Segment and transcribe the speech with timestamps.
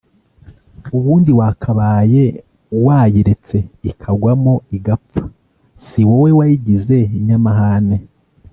[0.97, 2.23] ubundi wakabaye
[2.85, 3.57] wayiretse
[3.89, 5.21] ikagwamo igapfa
[5.85, 7.97] si wowe wayigize inyamahane”